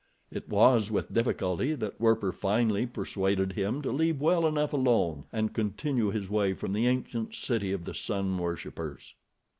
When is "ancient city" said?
6.87-7.71